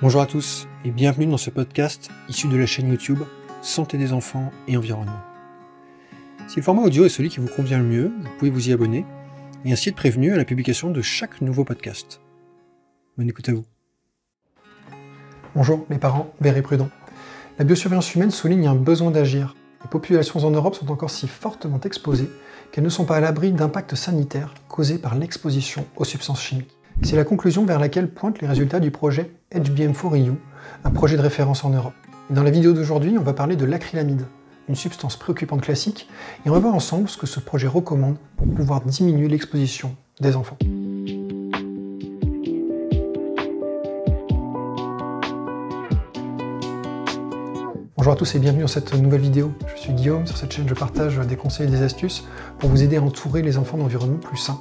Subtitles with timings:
[0.00, 3.18] Bonjour à tous et bienvenue dans ce podcast issu de la chaîne YouTube
[3.62, 5.20] Santé des enfants et environnement.
[6.46, 8.72] Si le format audio est celui qui vous convient le mieux, vous pouvez vous y
[8.72, 9.04] abonner
[9.64, 12.20] et ainsi être prévenu à la publication de chaque nouveau podcast.
[13.16, 13.64] Bonne écoute à vous.
[15.56, 16.90] Bonjour les parents, verts et prudents.
[17.58, 19.56] La biosurveillance humaine souligne un besoin d'agir.
[19.82, 22.30] Les populations en Europe sont encore si fortement exposées
[22.70, 26.78] qu'elles ne sont pas à l'abri d'impacts sanitaires causés par l'exposition aux substances chimiques.
[27.02, 30.34] C'est la conclusion vers laquelle pointent les résultats du projet HBM4EU,
[30.84, 31.94] un projet de référence en Europe.
[32.28, 34.26] dans la vidéo d'aujourd'hui, on va parler de l'acrylamide,
[34.68, 36.06] une substance préoccupante classique,
[36.44, 40.36] et on va voir ensemble ce que ce projet recommande pour pouvoir diminuer l'exposition des
[40.36, 40.58] enfants.
[47.96, 49.52] Bonjour à tous et bienvenue dans cette nouvelle vidéo.
[49.74, 52.24] Je suis Guillaume, sur cette chaîne je partage des conseils et des astuces
[52.58, 54.60] pour vous aider à entourer les enfants d'environnements plus sains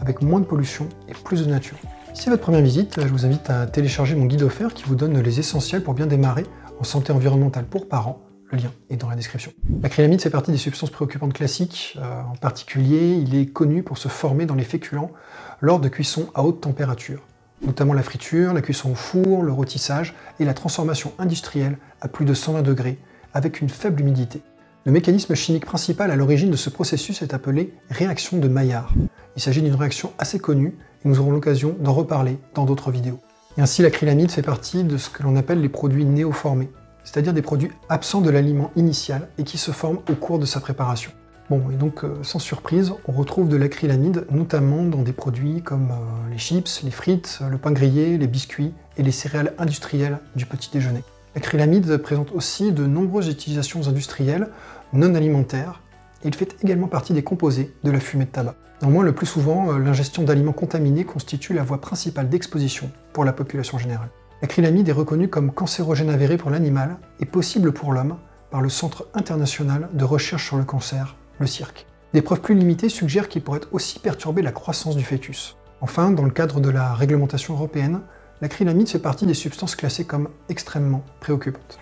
[0.00, 1.76] avec moins de pollution et plus de nature.
[2.14, 4.94] Si c'est votre première visite, je vous invite à télécharger mon guide offert qui vous
[4.94, 6.44] donne les essentiels pour bien démarrer
[6.78, 8.20] en santé environnementale pour parents.
[8.50, 9.50] Le lien est dans la description.
[9.82, 11.96] L'acrylamide fait partie des substances préoccupantes classiques.
[11.98, 15.10] Euh, en particulier, il est connu pour se former dans les féculents
[15.62, 17.22] lors de cuissons à haute température,
[17.64, 22.26] notamment la friture, la cuisson au four, le rôtissage et la transformation industrielle à plus
[22.26, 22.98] de 120 degrés
[23.32, 24.42] avec une faible humidité.
[24.84, 28.92] Le mécanisme chimique principal à l'origine de ce processus est appelé réaction de Maillard.
[29.34, 33.18] Il s'agit d'une réaction assez connue nous aurons l'occasion d'en reparler dans d'autres vidéos.
[33.58, 36.70] Ainsi l'acrylamide fait partie de ce que l'on appelle les produits néoformés,
[37.04, 40.60] c'est-à-dire des produits absents de l'aliment initial et qui se forment au cours de sa
[40.60, 41.10] préparation.
[41.50, 45.90] Bon, et donc euh, sans surprise, on retrouve de l'acrylamide notamment dans des produits comme
[45.90, 50.46] euh, les chips, les frites, le pain grillé, les biscuits et les céréales industrielles du
[50.46, 51.02] petit déjeuner.
[51.34, 54.48] L'acrylamide présente aussi de nombreuses utilisations industrielles
[54.92, 55.80] non alimentaires
[56.24, 58.54] il fait également partie des composés de la fumée de tabac.
[58.80, 63.32] Néanmoins, le plus souvent, euh, l'ingestion d'aliments contaminés constitue la voie principale d'exposition pour la
[63.32, 64.10] population générale.
[64.42, 68.16] L'acrylamide est reconnu comme cancérogène avéré pour l'animal et possible pour l'homme
[68.50, 71.86] par le Centre international de recherche sur le cancer, le CIRC.
[72.12, 75.56] Des preuves plus limitées suggèrent qu'il pourrait aussi perturber la croissance du fœtus.
[75.80, 78.00] Enfin, dans le cadre de la réglementation européenne,
[78.40, 81.78] l'acrylamide fait partie des substances classées comme extrêmement préoccupantes.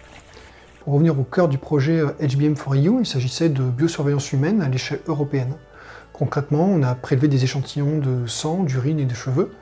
[0.85, 5.53] Pour revenir au cœur du projet HBM4EU, il s'agissait de biosurveillance humaine à l'échelle européenne.
[6.15, 9.53] Concrètement, on a prélevé des échantillons de sang, d'urine et de cheveux,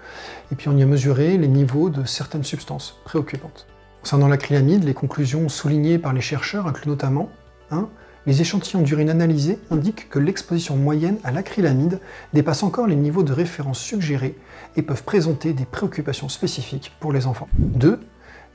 [0.53, 3.67] et puis on y a mesuré les niveaux de certaines substances préoccupantes.
[4.03, 7.31] Concernant l'acrylamide, les conclusions soulignées par les chercheurs incluent notamment
[7.73, 7.89] 1.
[8.27, 11.99] Les échantillons d'urine analysés indiquent que l'exposition moyenne à l'acrylamide
[12.33, 14.39] dépasse encore les niveaux de référence suggérés
[14.77, 17.49] et peuvent présenter des préoccupations spécifiques pour les enfants.
[17.59, 17.99] 2.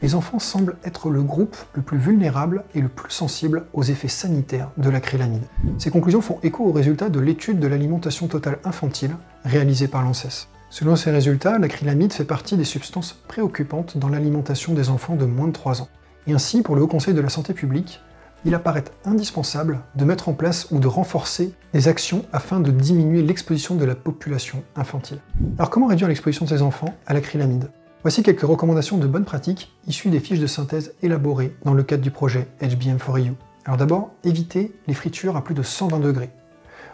[0.04, 4.10] Les enfants semblent être le groupe le plus vulnérable et le plus sensible aux effets
[4.10, 5.44] sanitaires de l'acrylamide.
[5.78, 9.16] Ces conclusions font écho aux résultats de l'étude de l'alimentation totale infantile
[9.46, 10.50] réalisée par l'ANSES.
[10.70, 15.48] Selon ces résultats, l'acrylamide fait partie des substances préoccupantes dans l'alimentation des enfants de moins
[15.48, 15.90] de 3 ans.
[16.28, 18.02] Et ainsi, pour le Haut Conseil de la Santé publique,
[18.44, 23.22] il apparaît indispensable de mettre en place ou de renforcer des actions afin de diminuer
[23.22, 25.20] l'exposition de la population infantile.
[25.58, 27.70] Alors comment réduire l'exposition de ces enfants à l'acrylamide?
[28.04, 32.04] Voici quelques recommandations de bonnes pratiques issues des fiches de synthèse élaborées dans le cadre
[32.04, 33.34] du projet HBM4EU.
[33.66, 36.30] Alors d'abord, éviter les fritures à plus de 120 degrés.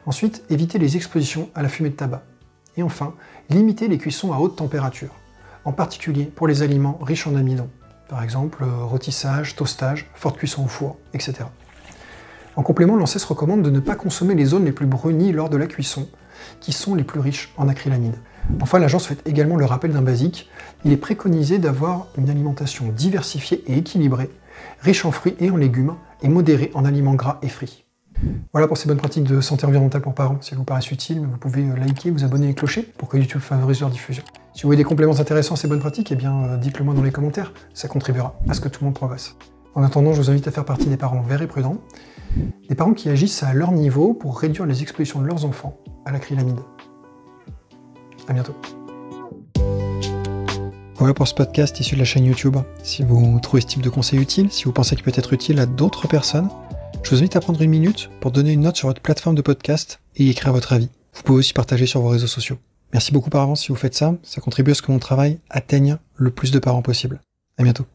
[0.06, 2.24] Ensuite, éviter les expositions à la fumée de tabac.
[2.78, 3.16] Et enfin,
[3.50, 5.14] limiter les cuissons à haute température,
[5.66, 7.70] en particulier pour les aliments riches en amidon
[8.10, 11.46] par exemple euh, rôtissage, toastage, forte cuisson au four, etc.
[12.56, 15.56] En complément, l'ANSES recommande de ne pas consommer les zones les plus brunies lors de
[15.56, 16.10] la cuisson,
[16.60, 18.16] qui sont les plus riches en acrylamide.
[18.62, 20.50] Enfin, l'agence fait également le rappel d'un basique,
[20.86, 24.30] il est préconisé d'avoir une alimentation diversifiée et équilibrée,
[24.82, 27.86] riche en fruits et en légumes, et modérée en aliments gras et frits.
[28.52, 30.38] Voilà pour ces bonnes pratiques de santé environnementale pour parents.
[30.42, 33.18] Si elles vous paraissent utiles, vous pouvez euh, liker, vous abonner et clocher pour que
[33.18, 34.24] YouTube favorise leur diffusion.
[34.54, 36.94] Si vous voyez des compléments intéressants à ces bonnes pratiques, eh bien euh, dites-le moi
[36.94, 39.36] dans les commentaires, ça contribuera à ce que tout le monde progresse.
[39.76, 41.78] En attendant, je vous invite à faire partie des parents verts et prudents,
[42.68, 46.12] des parents qui agissent à leur niveau pour réduire les expositions de leurs enfants à
[46.12, 46.60] l'acrylamide.
[48.30, 48.56] A bientôt.
[50.96, 52.58] Voilà pour ce podcast issu de la chaîne YouTube.
[52.84, 55.60] Si vous trouvez ce type de conseil utile, si vous pensez qu'il peut être utile
[55.60, 56.50] à d'autres personnes,
[57.04, 59.42] je vous invite à prendre une minute pour donner une note sur votre plateforme de
[59.42, 60.90] podcast et y écrire votre avis.
[61.14, 62.60] Vous pouvez aussi partager sur vos réseaux sociaux.
[62.94, 65.40] Merci beaucoup par avance si vous faites ça, ça contribue à ce que mon travail
[65.50, 67.22] atteigne le plus de parents possible.
[67.58, 67.86] À bientôt.